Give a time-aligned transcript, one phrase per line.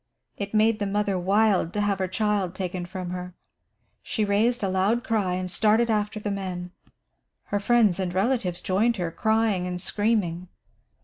[0.35, 3.35] It made the mother wild to have her child taken from her.
[4.01, 6.71] She raised a loud cry and started after the men.
[7.43, 10.47] Her friends and relatives joined her, crying and screaming.